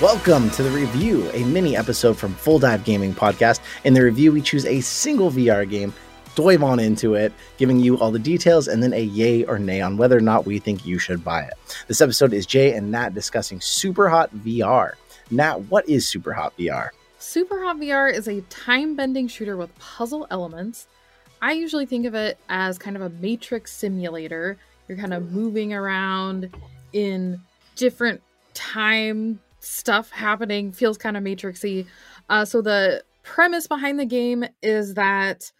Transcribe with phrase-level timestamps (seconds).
[0.00, 3.58] Welcome to the review, a mini episode from Full Dive Gaming Podcast.
[3.82, 5.92] In the review, we choose a single VR game,
[6.36, 9.80] dive on into it, giving you all the details, and then a yay or nay
[9.80, 11.54] on whether or not we think you should buy it.
[11.88, 14.92] This episode is Jay and Nat discussing Super Hot VR.
[15.32, 16.90] Nat, what is Super Hot VR?
[17.18, 20.86] Super Hot VR is a time bending shooter with puzzle elements.
[21.42, 24.58] I usually think of it as kind of a matrix simulator.
[24.86, 26.54] You're kind of moving around
[26.92, 27.40] in
[27.74, 28.22] different
[28.54, 31.86] time stuff happening feels kind of matrixy.
[32.28, 35.50] Uh, so the premise behind the game is that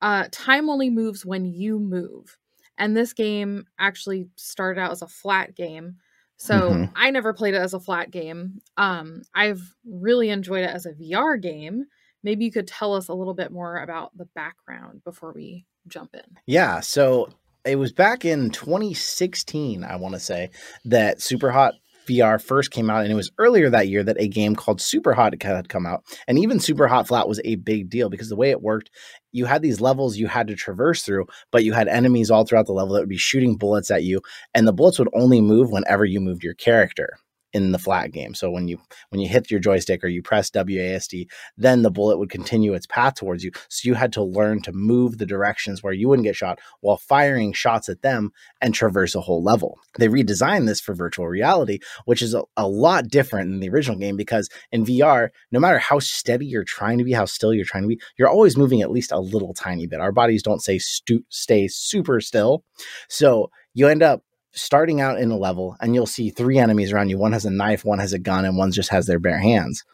[0.00, 2.38] uh, time only moves when you move,
[2.78, 5.96] and this game actually started out as a flat game.
[6.36, 6.84] So mm-hmm.
[6.96, 8.62] I never played it as a flat game.
[8.78, 11.84] Um, I've really enjoyed it as a VR game.
[12.22, 16.14] Maybe you could tell us a little bit more about the background before we jump
[16.14, 16.38] in.
[16.46, 17.28] Yeah, so
[17.64, 20.50] it was back in 2016, I want to say,
[20.86, 21.74] that Super Hot
[22.10, 25.12] VR first came out, and it was earlier that year that a game called Super
[25.12, 26.04] Hot had come out.
[26.26, 28.90] And even Super Hot Flat was a big deal because the way it worked,
[29.32, 32.66] you had these levels you had to traverse through, but you had enemies all throughout
[32.66, 34.20] the level that would be shooting bullets at you,
[34.54, 37.18] and the bullets would only move whenever you moved your character
[37.52, 38.34] in the flat game.
[38.34, 38.78] So when you
[39.10, 42.86] when you hit your joystick or you press WASD, then the bullet would continue its
[42.86, 43.50] path towards you.
[43.68, 46.96] So you had to learn to move the directions where you wouldn't get shot while
[46.96, 49.78] firing shots at them and traverse a whole level.
[49.98, 53.98] They redesigned this for virtual reality, which is a, a lot different than the original
[53.98, 57.64] game because in VR, no matter how steady you're trying to be, how still you're
[57.64, 60.00] trying to be, you're always moving at least a little tiny bit.
[60.00, 62.64] Our bodies don't say stu- stay super still.
[63.08, 67.08] So you end up starting out in a level and you'll see three enemies around
[67.08, 67.18] you.
[67.18, 69.84] One has a knife, one has a gun, and one just has their bare hands.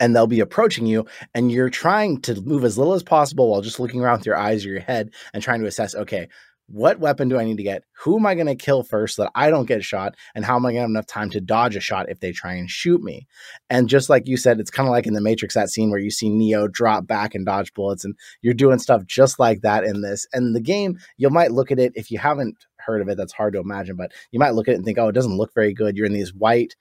[0.00, 3.60] And they'll be approaching you, and you're trying to move as little as possible while
[3.60, 6.28] just looking around with your eyes or your head and trying to assess, okay,
[6.66, 7.84] what weapon do I need to get?
[8.02, 10.14] Who am I going to kill first so that I don't get shot?
[10.34, 12.32] And how am I going to have enough time to dodge a shot if they
[12.32, 13.26] try and shoot me?
[13.68, 16.00] And just like you said, it's kind of like in the Matrix, that scene where
[16.00, 19.84] you see Neo drop back and dodge bullets, and you're doing stuff just like that
[19.84, 20.26] in this.
[20.32, 23.32] And the game, you might look at it if you haven't heard of it, that's
[23.32, 25.54] hard to imagine, but you might look at it and think, oh, it doesn't look
[25.54, 25.96] very good.
[25.96, 26.74] You're in these white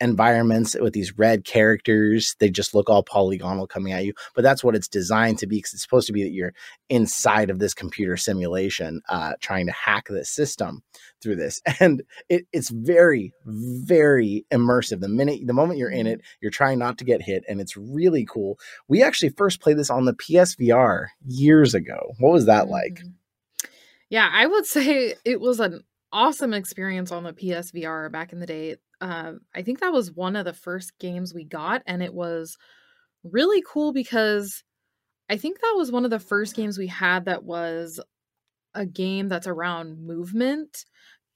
[0.00, 2.36] environments with these red characters.
[2.38, 4.12] They just look all polygonal coming at you.
[4.34, 6.52] But that's what it's designed to be because it's supposed to be that you're
[6.88, 10.82] inside of this computer simulation, uh, trying to hack this system
[11.22, 11.60] through this.
[11.78, 15.00] And it, it's very, very immersive.
[15.00, 17.76] The minute, the moment you're in it, you're trying not to get hit, and it's
[17.76, 18.58] really cool.
[18.88, 22.14] We actually first played this on the PSVR years ago.
[22.18, 22.94] What was that like?
[22.94, 23.08] Mm-hmm.
[24.10, 28.46] Yeah, I would say it was an awesome experience on the PSVR back in the
[28.46, 28.76] day.
[29.00, 32.56] Uh, I think that was one of the first games we got, and it was
[33.24, 34.62] really cool because
[35.28, 38.00] I think that was one of the first games we had that was
[38.74, 40.72] a game that's around movement.
[40.72, 40.84] Mm-hmm.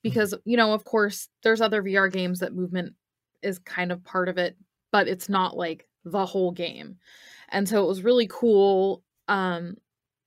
[0.03, 2.95] Because, you know, of course, there's other VR games that movement
[3.43, 4.57] is kind of part of it,
[4.93, 6.97] but it's not like the whole game.
[7.51, 9.77] And so it was really cool um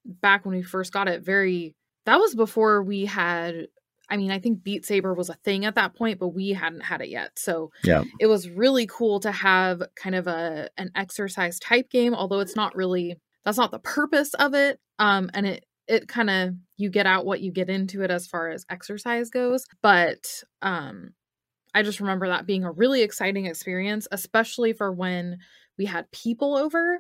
[0.06, 1.76] back when we first got it, very
[2.06, 3.68] that was before we had
[4.10, 6.82] I mean, I think Beat Saber was a thing at that point, but we hadn't
[6.82, 7.32] had it yet.
[7.40, 8.04] So yeah.
[8.20, 12.56] it was really cool to have kind of a an exercise type game, although it's
[12.56, 13.16] not really
[13.46, 14.80] that's not the purpose of it.
[15.00, 18.28] Um and it it kind of you get out what you get into it as
[18.28, 19.66] far as exercise goes.
[19.82, 21.14] But um
[21.74, 25.40] I just remember that being a really exciting experience, especially for when
[25.78, 27.00] we had people over.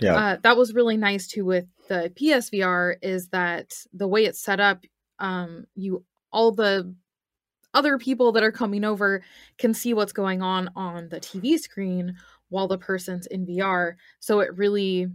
[0.00, 0.14] Yeah.
[0.14, 4.60] Uh, that was really nice too with the PSVR is that the way it's set
[4.60, 4.84] up,
[5.18, 6.94] um, you all the
[7.74, 9.22] other people that are coming over
[9.58, 12.16] can see what's going on on the TV screen
[12.48, 13.94] while the person's in VR.
[14.20, 15.08] So it really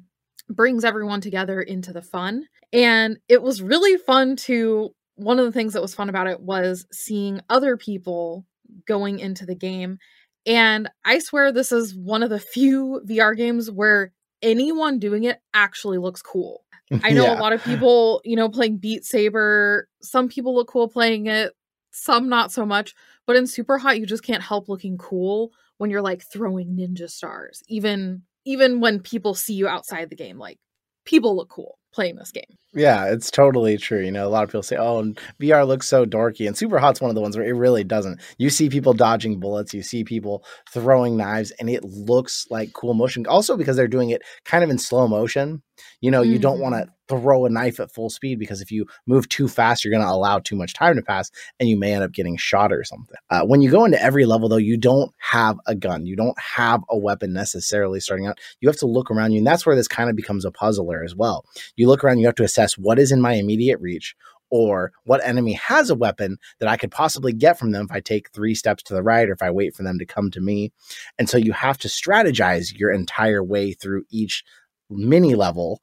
[0.50, 2.46] brings everyone together into the fun.
[2.72, 6.42] And it was really fun to one of the things that was fun about it
[6.42, 8.46] was seeing other people
[8.88, 10.00] going into the game
[10.46, 14.12] and I swear this is one of the few VR games where
[14.42, 16.66] anyone doing it actually looks cool.
[17.04, 17.40] I know yeah.
[17.40, 21.54] a lot of people, you know, playing Beat Saber, some people look cool playing it,
[21.92, 22.94] some not so much.
[23.26, 27.10] But in Super Hot, you just can't help looking cool when you're like throwing ninja
[27.10, 27.64] stars.
[27.68, 30.60] Even even when people see you outside the game, like
[31.06, 32.58] people look cool playing this game.
[32.74, 34.02] Yeah, it's totally true.
[34.02, 37.00] You know, a lot of people say, "Oh, VR looks so dorky," and Super Hot's
[37.00, 38.20] one of the ones where it really doesn't.
[38.38, 42.96] You see people dodging bullets, you see people throwing knives, and it looks like cool
[42.96, 43.26] motion.
[43.28, 45.62] Also, because they're doing it kind of in slow motion.
[46.02, 46.32] You know, mm-hmm.
[46.32, 46.92] you don't want to mm-hmm.
[47.22, 50.12] Throw a knife at full speed because if you move too fast, you're going to
[50.12, 53.16] allow too much time to pass, and you may end up getting shot or something.
[53.30, 56.40] Uh, when you go into every level, though, you don't have a gun, you don't
[56.40, 58.40] have a weapon necessarily starting out.
[58.62, 61.04] You have to look around you, and that's where this kind of becomes a puzzler
[61.04, 61.46] as well.
[61.76, 64.16] You look around, you have to assess what is in my immediate reach
[64.54, 68.00] or what enemy has a weapon that I could possibly get from them if I
[68.02, 70.40] take three steps to the right or if I wait for them to come to
[70.40, 70.72] me.
[71.18, 74.44] And so you have to strategize your entire way through each
[74.92, 75.82] mini level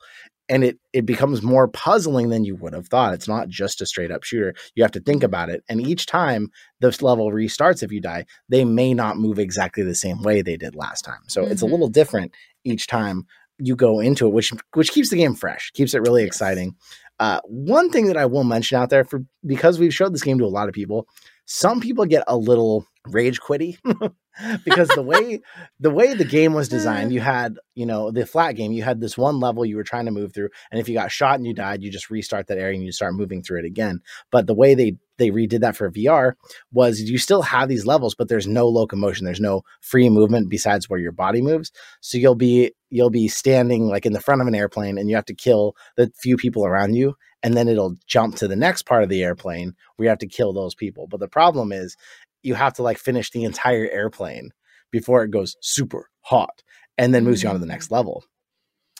[0.50, 3.14] and it it becomes more puzzling than you would have thought.
[3.14, 4.52] It's not just a straight up shooter.
[4.74, 5.62] You have to think about it.
[5.68, 6.50] And each time
[6.80, 10.56] this level restarts if you die, they may not move exactly the same way they
[10.56, 11.22] did last time.
[11.28, 11.52] So mm-hmm.
[11.52, 11.72] it's a mm-hmm.
[11.72, 13.26] little different each time
[13.58, 16.28] you go into it, which which keeps the game fresh, keeps it really yes.
[16.28, 16.74] exciting.
[17.20, 20.38] Uh, one thing that I will mention out there for because we've showed this game
[20.38, 21.06] to a lot of people,
[21.44, 23.78] some people get a little rage quitty.
[24.64, 25.40] Because the way
[25.80, 29.00] the way the game was designed you had you know the flat game you had
[29.00, 31.46] this one level you were trying to move through and if you got shot and
[31.46, 34.00] you died you just restart that area and you start moving through it again.
[34.30, 36.34] But the way they they redid that for VR
[36.72, 40.88] was you still have these levels but there's no locomotion there's no free movement besides
[40.88, 41.72] where your body moves.
[42.00, 45.16] So you'll be you'll be standing like in the front of an airplane and you
[45.16, 48.82] have to kill the few people around you and then it'll jump to the next
[48.82, 51.06] part of the airplane where you have to kill those people.
[51.06, 51.96] But the problem is
[52.42, 54.50] you have to like finish the entire airplane
[54.90, 56.62] before it goes super hot
[56.98, 57.92] and then moves you on to the next mm.
[57.92, 58.24] level.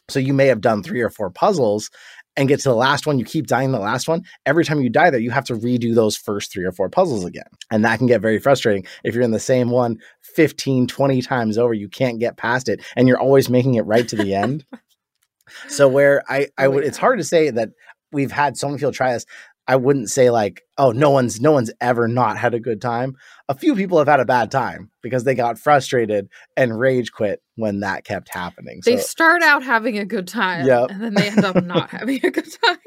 [0.09, 1.91] So you may have done three or four puzzles
[2.37, 4.25] and get to the last one, you keep dying the last one.
[4.47, 7.25] Every time you die there, you have to redo those first three or four puzzles
[7.25, 7.49] again.
[7.71, 8.87] And that can get very frustrating.
[9.05, 12.83] If you're in the same one 15, 20 times over, you can't get past it
[12.97, 14.65] and you're always making it right to the end.
[15.69, 17.71] so where I, I oh, would, it's hard to say that
[18.13, 19.27] we've had so many people try this.
[19.69, 23.17] I wouldn't say like, oh, no one's no one's ever not had a good time.
[23.49, 27.43] A few people have had a bad time because they got frustrated and rage quit
[27.57, 28.81] when that kept happening.
[28.85, 30.91] They so, start out having a good time, yep.
[30.91, 32.79] and then they end up not having a good time.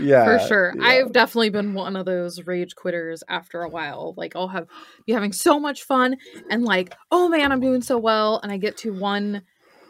[0.00, 0.74] yeah, for sure.
[0.76, 0.86] Yeah.
[0.86, 4.14] I've definitely been one of those rage quitters after a while.
[4.16, 4.66] Like I'll have
[5.06, 6.16] be having so much fun
[6.50, 9.42] and like, oh man, I'm doing so well, and I get to one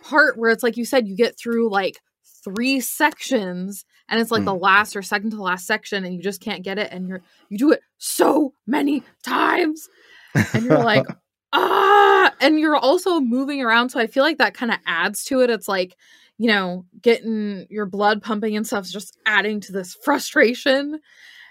[0.02, 2.00] part where it's like you said, you get through like
[2.44, 4.46] three sections and it's like mm.
[4.46, 7.22] the last or second to last section and you just can't get it and you're
[7.48, 9.88] you do it so many times
[10.34, 11.06] and you're like
[11.52, 15.40] ah and you're also moving around so i feel like that kind of adds to
[15.40, 15.96] it it's like
[16.38, 21.00] you know getting your blood pumping and stuff is just adding to this frustration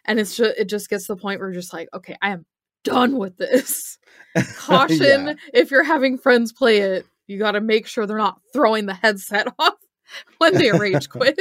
[0.06, 2.30] and it's just it just gets to the point where you're just like okay i
[2.30, 2.46] am
[2.84, 3.98] done with this
[4.58, 5.34] caution yeah.
[5.54, 8.94] if you're having friends play it you got to make sure they're not throwing the
[8.94, 9.76] headset off
[10.38, 11.40] when they rage quit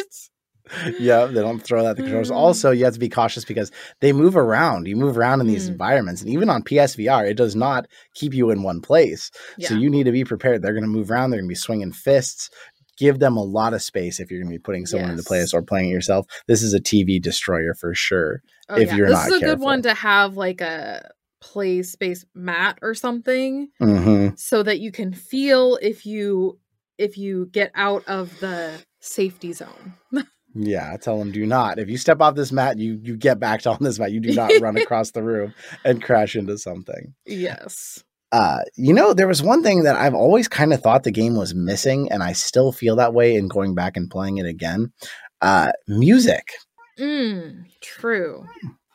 [0.99, 2.31] yeah, they don't throw that the controllers.
[2.31, 2.37] Mm.
[2.37, 3.71] Also, you have to be cautious because
[4.01, 4.87] they move around.
[4.87, 5.73] You move around in these mm.
[5.73, 9.31] environments, and even on PSVR, it does not keep you in one place.
[9.59, 9.69] Yeah.
[9.69, 10.63] So you need to be prepared.
[10.63, 11.31] They're going to move around.
[11.31, 12.51] They're going to be swinging fists.
[12.99, 15.19] Give them a lot of space if you're going to be putting someone yes.
[15.19, 16.27] into place or playing it yourself.
[16.47, 18.43] This is a TV destroyer for sure.
[18.69, 18.97] Oh, if yeah.
[18.97, 19.57] you're this not is a careful.
[19.57, 21.11] good one to have like a
[21.41, 24.35] play space mat or something, mm-hmm.
[24.37, 26.61] so that you can feel if you
[26.99, 29.95] if you get out of the safety zone.
[30.55, 31.79] Yeah, tell them do not.
[31.79, 34.13] If you step off this mat, you you get back on this mat.
[34.13, 35.55] You do not run across the room
[35.85, 37.15] and crash into something.
[37.27, 38.05] Yes.
[38.33, 41.37] Uh, you know, there was one thing that I've always kind of thought the game
[41.37, 44.91] was missing, and I still feel that way in going back and playing it again.
[45.43, 46.49] Uh, music.
[46.99, 48.47] Mm, true.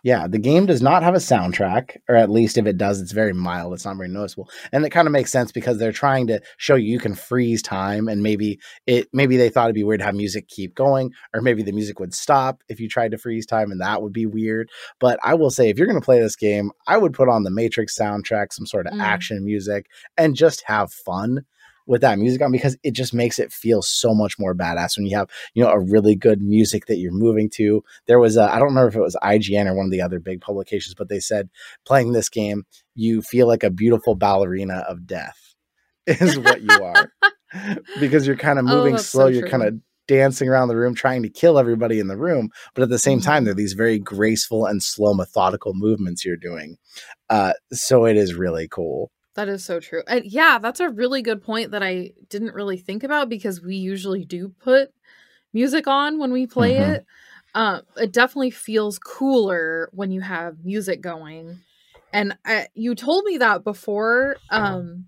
[0.07, 3.12] Yeah, the game does not have a soundtrack, or at least if it does, it's
[3.12, 3.74] very mild.
[3.74, 6.75] It's not very noticeable, and it kind of makes sense because they're trying to show
[6.75, 10.06] you you can freeze time, and maybe it maybe they thought it'd be weird to
[10.06, 13.45] have music keep going, or maybe the music would stop if you tried to freeze
[13.45, 14.69] time, and that would be weird.
[14.98, 17.44] But I will say, if you're going to play this game, I would put on
[17.44, 19.02] the Matrix soundtrack, some sort of mm.
[19.02, 19.87] action music,
[20.18, 21.44] and just have fun
[21.87, 25.07] with that music on because it just makes it feel so much more badass when
[25.07, 27.83] you have you know a really good music that you're moving to.
[28.06, 30.41] There was I don't remember if it was IGN or one of the other big
[30.41, 31.49] publications but they said
[31.85, 35.56] playing this game you feel like a beautiful ballerina of death
[36.07, 37.11] is what you are.
[38.01, 39.75] Because you're kind of oh, moving oh, slow so you're kind of
[40.06, 43.21] dancing around the room trying to kill everybody in the room but at the same
[43.21, 43.45] time mm-hmm.
[43.45, 46.75] there are these very graceful and slow methodical movements you're doing.
[47.29, 50.01] Uh, so it is really cool that is so true.
[50.07, 53.75] And yeah, that's a really good point that I didn't really think about because we
[53.75, 54.89] usually do put
[55.53, 56.91] music on when we play mm-hmm.
[56.94, 57.06] it.
[57.53, 61.59] Uh, it definitely feels cooler when you have music going.
[62.11, 65.06] And I, you told me that before um,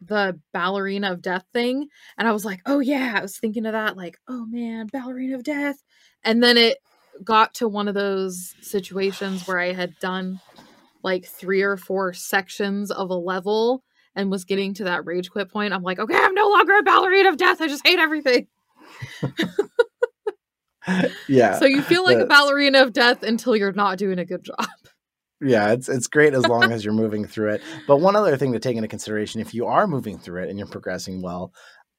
[0.00, 1.88] the ballerina of death thing.
[2.16, 3.96] And I was like, oh, yeah, I was thinking of that.
[3.96, 5.82] Like, oh man, ballerina of death.
[6.22, 6.78] And then it
[7.24, 10.40] got to one of those situations where I had done
[11.06, 13.84] like three or four sections of a level
[14.16, 16.82] and was getting to that rage quit point, I'm like, okay, I'm no longer a
[16.82, 17.60] ballerina of death.
[17.60, 18.48] I just hate everything.
[21.28, 21.60] yeah.
[21.60, 24.66] So you feel like a ballerina of death until you're not doing a good job.
[25.40, 27.62] Yeah, it's it's great as long as you're moving through it.
[27.86, 30.58] But one other thing to take into consideration, if you are moving through it and
[30.58, 31.52] you're progressing well,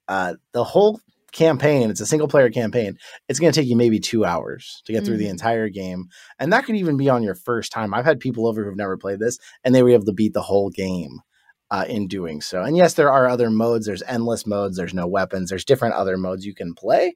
[0.10, 1.00] uh, the whole
[1.32, 4.94] campaign, it's a single player campaign, it's going to take you maybe two hours to
[4.94, 5.32] get through the Mhm.
[5.32, 6.06] entire game.
[6.40, 7.94] And that could even be on your first time.
[7.94, 10.42] I've had people over who've never played this and they were able to beat the
[10.42, 11.20] whole game
[11.70, 12.64] uh, in doing so.
[12.64, 13.86] And yes, there are other modes.
[13.88, 14.78] There's endless modes.
[14.78, 15.50] There's no weapons.
[15.50, 17.16] There's different other modes you can play.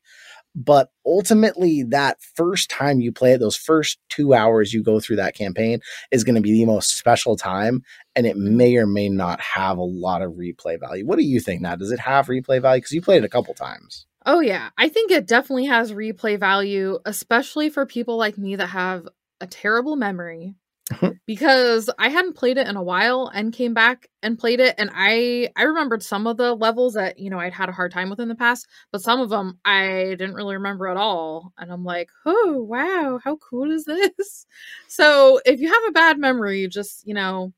[0.54, 5.16] But ultimately, that first time you play it, those first two hours you go through
[5.18, 5.80] that campaign
[6.12, 7.84] is going to be the most special time.
[8.16, 11.06] And it may or may not have a lot of replay value.
[11.06, 11.76] What do you think now?
[11.76, 12.82] Does it have replay value?
[12.82, 14.06] Because you played it a couple times.
[14.26, 18.68] Oh yeah, I think it definitely has replay value, especially for people like me that
[18.68, 19.08] have
[19.40, 20.56] a terrible memory.
[21.28, 24.90] because I hadn't played it in a while and came back and played it and
[24.94, 28.10] I I remembered some of the levels that, you know, I'd had a hard time
[28.10, 31.54] with in the past, but some of them I didn't really remember at all.
[31.58, 34.46] And I'm like, "Oh, wow, how cool is this?"
[34.88, 37.54] So, if you have a bad memory, just, you know,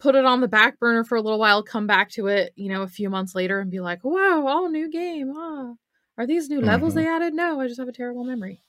[0.00, 2.68] put it on the back burner for a little while, come back to it, you
[2.70, 5.32] know, a few months later and be like, "Wow, all new game.
[5.36, 5.74] Ah,
[6.18, 6.96] are these new levels Mhm.
[6.96, 7.34] they added?
[7.34, 8.62] No, I just have a terrible memory."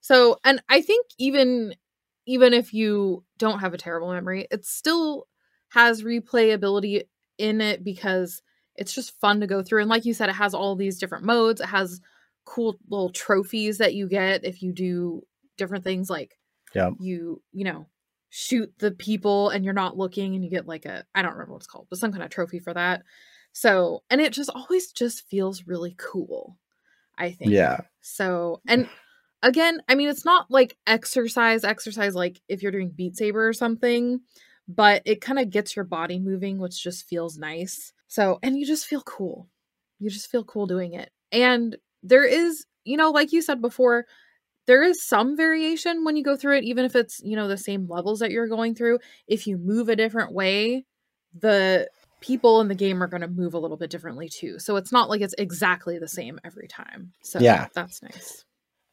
[0.00, 1.74] So, and I think even
[2.28, 5.26] even if you don't have a terrible memory, it still
[5.70, 7.04] has replayability
[7.38, 8.42] in it because
[8.76, 9.80] it's just fun to go through.
[9.80, 11.62] And like you said, it has all these different modes.
[11.62, 12.02] It has
[12.44, 15.22] cool little trophies that you get if you do
[15.56, 16.38] different things like
[16.74, 16.90] Yeah.
[17.00, 17.86] you, you know,
[18.28, 21.52] shoot the people and you're not looking and you get like a I don't remember
[21.54, 23.04] what it's called, but some kind of trophy for that.
[23.52, 26.58] So, and it just always just feels really cool.
[27.16, 27.52] I think.
[27.52, 27.78] Yeah.
[28.02, 28.86] So, and
[29.42, 33.52] again, I mean, it's not like exercise, exercise like if you're doing Beat Saber or
[33.52, 34.20] something,
[34.66, 37.92] but it kind of gets your body moving, which just feels nice.
[38.08, 39.48] So, and you just feel cool.
[39.98, 41.10] You just feel cool doing it.
[41.32, 44.06] And there is, you know, like you said before,
[44.66, 47.56] there is some variation when you go through it, even if it's, you know, the
[47.56, 48.98] same levels that you're going through.
[49.26, 50.84] If you move a different way,
[51.38, 51.88] the
[52.20, 54.58] people in the game are going to move a little bit differently too.
[54.58, 57.12] So it's not like it's exactly the same every time.
[57.22, 57.68] So Yeah.
[57.72, 58.44] that's nice.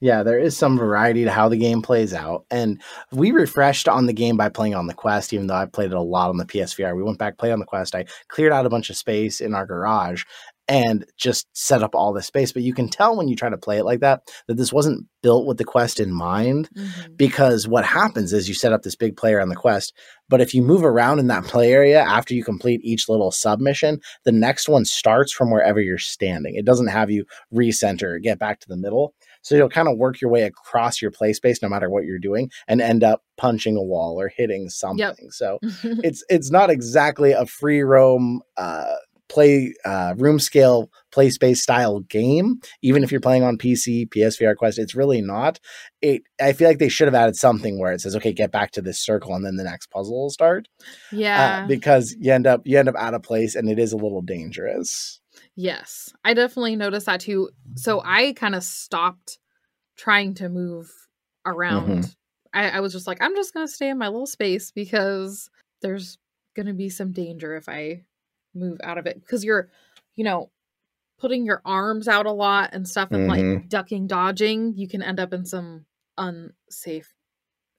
[0.06, 2.46] Yeah, there is some variety to how the game plays out.
[2.52, 2.80] And
[3.12, 5.98] we refreshed on the game by playing on the Quest, even though I played it
[5.98, 6.96] a lot on the PSVR.
[6.96, 7.96] We went back, played on the Quest.
[7.96, 10.24] I cleared out a bunch of space in our garage
[10.68, 12.52] and just set up all this space.
[12.52, 15.06] But you can tell when you try to play it like that, that this wasn't
[15.24, 17.18] built with the Quest in mind Mhm.
[17.18, 19.92] because what happens is you set up this big player on the quest
[20.30, 24.00] but if you move around in that play area after you complete each little submission
[24.24, 28.60] the next one starts from wherever you're standing it doesn't have you recenter get back
[28.60, 31.70] to the middle so you'll kind of work your way across your play space no
[31.70, 35.30] matter what you're doing and end up punching a wall or hitting something.
[35.30, 38.96] So it's it's not exactly a free roam uh
[39.30, 44.56] play uh room scale play space style game even if you're playing on pc psvr
[44.56, 45.60] quest it's really not.
[46.02, 48.72] It i feel like they should have added something where it says okay get back
[48.72, 50.68] to this circle and then the next puzzle will start
[51.12, 51.62] yeah.
[51.64, 53.98] uh, because you end up you end up out of place and it is a
[53.98, 55.22] little dangerous
[55.56, 56.14] yes.
[56.24, 57.50] I definitely noticed that too.
[57.76, 59.40] So I kind of stopped
[59.98, 60.92] trying to move
[61.46, 62.04] around.
[62.04, 62.16] Mhm.
[62.54, 65.50] I, I was just like, I'm just going to stay in my little space because
[65.82, 66.18] there's
[66.56, 68.04] going to be some danger if I
[68.54, 69.20] move out of it.
[69.20, 69.70] Because you're,
[70.16, 70.52] you know,
[71.18, 73.70] putting your arms out a lot and stuff and like Mhm.
[73.70, 75.86] ducking, dodging, you can end up in some
[76.18, 77.15] unsafe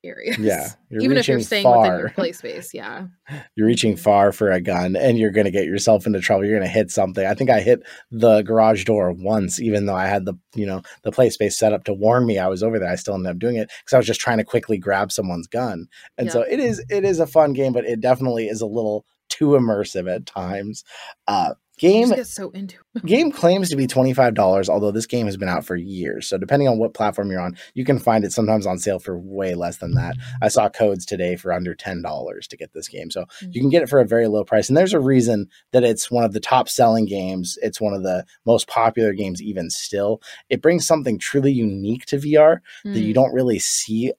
[0.04, 0.38] areas.
[0.38, 0.68] yeah
[1.00, 2.72] Even if you're staying within your play space.
[2.72, 3.06] Yeah.
[3.56, 6.56] you're reaching far for a gun and you're going to get yourself into trouble you're
[6.56, 10.06] going to hit something i think i hit the garage door once even though i
[10.06, 12.78] had the you know the play space set up to warn me i was over
[12.78, 15.10] there i still ended up doing it because i was just trying to quickly grab
[15.10, 15.88] someone's gun
[16.18, 19.04] and so it is it is a fun game but it definitely is a little
[19.28, 20.84] too immersive at times
[21.26, 25.64] uh game so into game claims to be $25 although this game has been out
[25.64, 26.26] for years.
[26.28, 29.18] So depending on what platform you're on you can find it sometimes on sale for
[29.18, 30.16] way less than that.
[30.40, 33.10] I saw codes today for under $10 to get this game.
[33.10, 34.68] So you can get it for a very low price.
[34.68, 37.58] And there's a reason that it's one of the top selling games.
[37.62, 40.22] It's one of the most popular games even still.
[40.48, 43.14] It brings something truly unique to vr that you Mm.
[43.14, 44.12] don't really see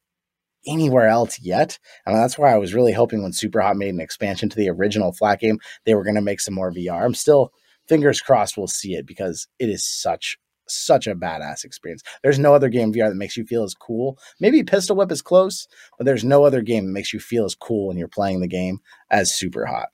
[0.65, 1.77] anywhere else yet.
[2.05, 5.11] And that's why I was really hoping when Superhot made an expansion to the original
[5.11, 7.03] flat game, they were going to make some more VR.
[7.03, 7.51] I'm still
[7.87, 10.37] fingers crossed we'll see it because it is such
[10.69, 12.03] such a badass experience.
[12.23, 14.17] There's no other game VR that makes you feel as cool.
[14.41, 15.65] Maybe Pistol Whip is close,
[15.97, 18.47] but there's no other game that makes you feel as cool when you're playing the
[18.49, 19.87] game as Super Hot.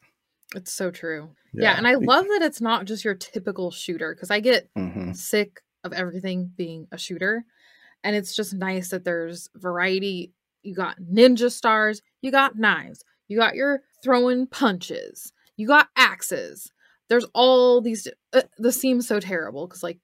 [0.55, 1.29] It's so true.
[1.53, 1.77] Yeah.
[1.77, 5.62] and I love that it's not just your typical shooter because I get hmm sick
[5.84, 7.46] of everything being a shooter.
[8.03, 10.34] And it's just nice that there's variety.
[10.63, 16.72] You got ninja stars, you got knives, you got your throwing punches, you got axes.
[17.10, 18.08] There's all these.
[18.32, 20.00] Uh, this seems so terrible because, like,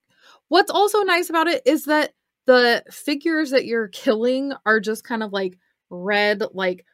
[0.48, 2.12] what's also nice about it is that
[2.46, 6.84] the figures that you're killing are just kind of like red, like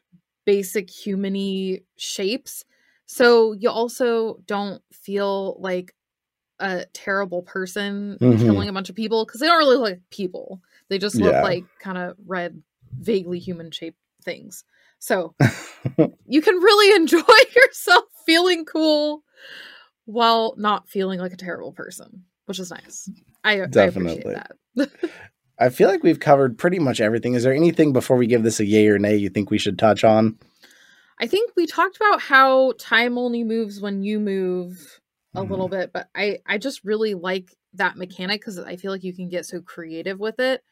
[0.45, 2.65] basic humany shapes.
[3.07, 5.93] So you also don't feel like
[6.61, 8.39] a terrible person Mhm.
[8.39, 10.63] killing a bunch of people because they don't really look like people.
[10.89, 11.43] They just look Yeah.
[11.43, 12.63] like kind of red,
[12.99, 14.65] vaguely human shaped things.
[14.99, 15.35] So
[16.27, 17.21] you can really enjoy
[17.57, 19.23] yourself feeling cool
[20.05, 23.09] while not feeling like a terrible person, which is nice.
[23.45, 24.23] I, I Definitely.
[24.23, 24.43] appreciate
[24.77, 24.91] that.
[25.59, 27.35] I feel like we've covered pretty much everything.
[27.35, 29.79] Is there anything before we give this a yay or nay you think we should
[29.79, 30.39] touch on?
[31.19, 35.01] I think we talked about how time only moves when you move
[35.35, 35.49] a Mhm.
[35.51, 39.15] little bit, but I I just really like that mechanic because I feel like you
[39.15, 40.63] can get so creative with it.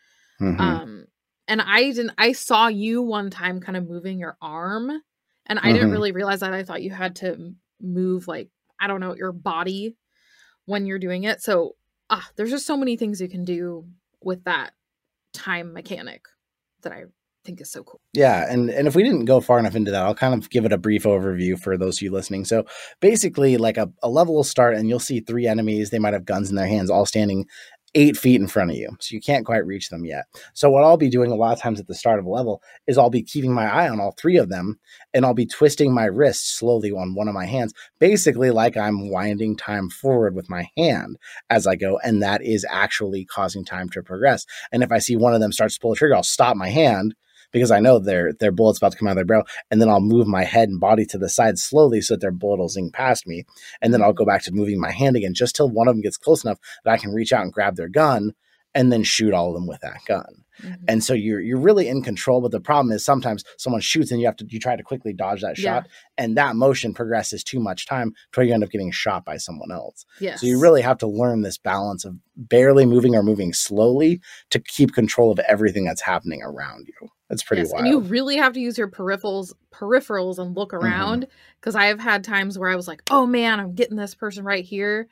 [0.40, 0.60] Mhm.
[0.60, 1.06] Um,
[1.48, 2.12] and I didn't.
[2.18, 4.90] I saw you one time kind of moving your arm,
[5.46, 5.72] and I Mhm.
[5.74, 6.52] didn't really realize that.
[6.52, 8.48] I thought you had to move like
[8.80, 9.96] I don't know your body
[10.66, 11.42] when you're doing it.
[11.42, 11.76] So
[12.10, 13.86] ah, there's just so many things you can do
[14.22, 14.72] with that
[15.32, 16.26] time mechanic
[16.82, 17.04] that I
[17.44, 18.00] think is so cool.
[18.12, 20.64] Yeah, and and if we didn't go far enough into that, I'll kind of give
[20.64, 22.44] it a brief overview for those of you listening.
[22.44, 22.64] So
[23.00, 25.90] basically, like a, a level will start, and you'll see three enemies.
[25.90, 27.46] They might have guns in their hands, all standing
[27.94, 30.24] eight feet in front of you, so you can't quite reach them yet.
[30.52, 32.62] So what I'll be doing a lot of times at the start of a level
[32.86, 34.78] is I'll be keeping my eye on all three of them,
[35.12, 39.10] and I'll be twisting my wrist slowly on one of my hands, basically like I'm
[39.10, 41.16] winding time forward with my hand
[41.50, 44.44] as I go, and that is actually causing time to progress.
[44.72, 46.68] And if I see one of them starts to pull the trigger, I'll stop my
[46.68, 47.14] hand
[47.54, 49.88] because I know their their bullet's about to come out of their barrel, and then
[49.88, 52.68] I'll move my head and body to the side slowly so that their bullet will
[52.68, 53.44] zing past me,
[53.80, 56.02] and then I'll go back to moving my hand again just till one of them
[56.02, 58.32] gets close enough that I can reach out and grab their gun,
[58.74, 60.26] and then shoot all of them with that gun.
[60.62, 60.84] Mhm.
[60.86, 64.20] And so you're you're really in control, but the problem is sometimes someone shoots and
[64.20, 65.80] you have to you try to quickly dodge that Yeah.
[65.80, 69.24] shot, and that motion progresses too much time to where you end up getting shot
[69.24, 70.04] by someone else.
[70.20, 70.40] yes.
[70.40, 74.20] So you really have to learn this balance of barely moving or moving slowly
[74.50, 77.08] to keep control of everything that's happening around you.
[77.34, 77.84] That's pretty Yes, wild.
[77.84, 80.84] And you really have to use your peripherals peripherals and look Mm-hmm.
[80.84, 81.26] around
[81.60, 84.44] because I have had times where I was like, "Oh man, I'm getting this person
[84.44, 85.08] right here."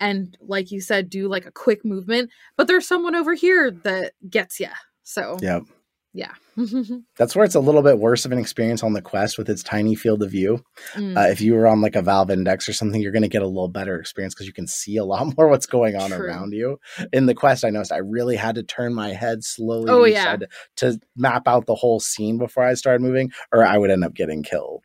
[0.00, 4.12] And like you said, do like a quick movement, but there's someone over here that
[4.28, 4.68] gets you.
[5.04, 5.64] So, Yep.
[6.12, 6.32] Yeah.
[7.16, 9.62] That's where it's a little bit worse of an experience on the Quest with its
[9.62, 10.64] tiny field of view.
[10.94, 13.28] Mm, Uh, if you were on like a Valve Index or something, you're going to
[13.28, 16.10] get a little better experience because you can see a lot more what's going on
[16.10, 16.26] True.
[16.26, 16.78] around you.
[17.12, 20.10] In the Quest, I noticed I really had to turn my head slowly Oh, to
[20.10, 20.36] yeah.
[20.36, 24.04] to, to map out the whole scene before I started moving, or I would end
[24.04, 24.84] up getting killed.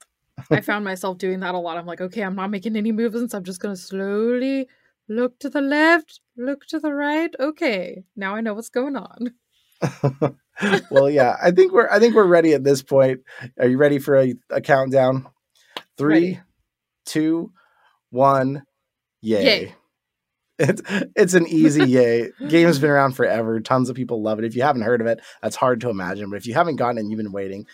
[0.52, 1.78] I found myself doing that a lot.
[1.78, 3.34] I'm like, okay, I'm not making any movements.
[3.34, 4.68] I'm just gonna slowly
[5.08, 7.34] look to the left, look to the right.
[7.40, 9.34] Okay, now I know what's going on.
[10.92, 13.22] Well, yeah, I think we're I think we're ready at this point.
[13.60, 15.28] Are you ready for a, a countdown?
[15.98, 16.40] Three, Ready.
[17.06, 17.52] two,
[18.10, 18.64] one,
[19.22, 19.44] yay.
[19.46, 19.76] Yay.
[20.58, 20.82] It's
[21.16, 22.32] it's an easy yay.
[22.48, 23.60] Game's been around forever.
[23.60, 24.46] Tons of people love it.
[24.46, 26.30] If you haven't heard of it, that's hard to imagine.
[26.30, 27.66] But if you haven't gotten it and you've been waiting,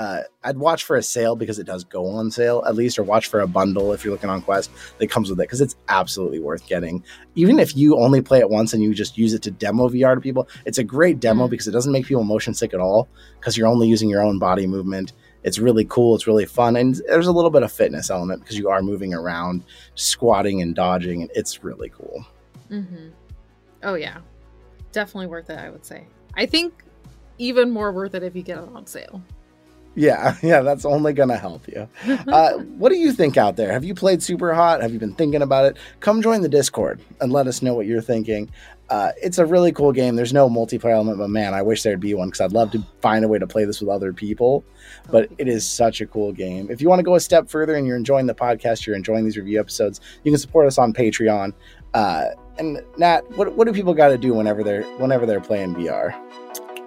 [0.00, 3.02] uh, I'd watch for a sale because it does go on sale at least, or
[3.02, 5.76] watch for a bundle if you're looking on Quest that comes with it because it's
[5.88, 7.04] absolutely worth getting.
[7.34, 10.14] Even if you only play it once and you just use it to demo VR
[10.14, 11.50] to people, it's a great demo Mm.
[11.50, 13.08] because it doesn't make people motion sick at all
[13.38, 15.12] because you're only using your own body movement.
[15.42, 16.14] It's really cool.
[16.14, 19.12] It's really fun, and there's a little bit of fitness element because you are moving
[19.12, 19.64] around,
[19.96, 22.24] squatting and dodging, and it's really cool.
[22.68, 23.08] hmm
[23.82, 24.18] Oh yeah,
[24.92, 25.58] definitely worth it.
[25.58, 26.06] I would say.
[26.36, 26.84] I think
[27.38, 29.22] even more worth it if you get it on sale.
[29.94, 31.88] Yeah, yeah, that's only gonna help you.
[32.30, 33.72] Uh, what do you think out there?
[33.72, 34.82] Have you played Super Hot?
[34.82, 35.76] Have you been thinking about it?
[36.00, 38.50] Come join the Discord and let us know what you're thinking.
[38.88, 40.16] Uh, it's a really cool game.
[40.16, 42.84] There's no multiplayer element, but man, I wish there'd be one because I'd love to
[43.00, 44.64] find a way to play this with other people.
[45.10, 46.68] But it is such a cool game.
[46.70, 49.24] If you want to go a step further and you're enjoying the podcast, you're enjoying
[49.24, 51.52] these review episodes, you can support us on Patreon.
[51.94, 52.26] Uh,
[52.58, 56.10] and Nat, what, what do people got to do whenever they're whenever they're playing VR?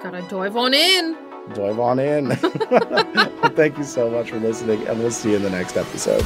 [0.01, 1.32] Gotta dive on in.
[1.53, 2.35] Dive on in.
[3.55, 6.25] Thank you so much for listening, and we'll see you in the next episode.